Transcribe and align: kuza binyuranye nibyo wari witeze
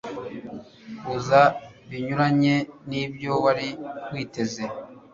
kuza 1.05 1.41
binyuranye 1.89 2.55
nibyo 2.89 3.31
wari 3.43 3.67
witeze 4.11 4.63